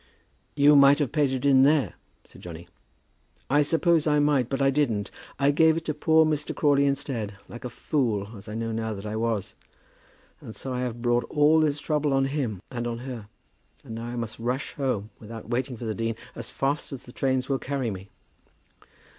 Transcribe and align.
"You 0.55 0.75
might 0.75 0.97
have 0.97 1.11
paid 1.11 1.29
it 1.29 1.45
in 1.45 1.61
there?" 1.61 1.93
said 2.25 2.41
Johnny. 2.41 2.67
"I 3.51 3.61
suppose 3.61 4.07
I 4.07 4.17
might, 4.17 4.49
but 4.49 4.59
I 4.59 4.71
didn't. 4.71 5.11
I 5.37 5.51
gave 5.51 5.77
it 5.77 5.85
to 5.85 5.93
poor 5.93 6.25
Mr. 6.25 6.55
Crawley 6.55 6.87
instead, 6.87 7.35
like 7.47 7.63
a 7.63 7.69
fool, 7.69 8.29
as 8.35 8.49
I 8.49 8.55
know 8.55 8.71
now 8.71 8.95
that 8.95 9.05
I 9.05 9.15
was. 9.15 9.53
And 10.39 10.55
so 10.55 10.73
I 10.73 10.79
have 10.79 11.03
brought 11.03 11.25
all 11.25 11.59
this 11.59 11.79
trouble 11.79 12.13
on 12.13 12.25
him 12.25 12.63
and 12.71 12.87
on 12.87 12.97
her; 13.05 13.27
and 13.83 13.93
now 13.93 14.05
I 14.05 14.15
must 14.15 14.39
rush 14.39 14.73
home, 14.73 15.11
without 15.19 15.49
waiting 15.49 15.77
for 15.77 15.85
the 15.85 15.93
dean, 15.93 16.15
as 16.33 16.49
fast 16.49 16.91
as 16.91 17.03
the 17.03 17.11
trains 17.11 17.47
will 17.47 17.59
carry 17.59 17.91
me." 17.91 18.09